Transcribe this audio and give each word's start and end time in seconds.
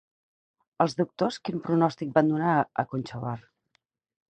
Els 0.85 0.97
doctors 1.01 1.37
quin 1.49 1.61
pronòstic 1.67 2.17
van 2.17 2.33
donar 2.33 2.57
a 2.85 2.89
Conchobar? 2.95 3.39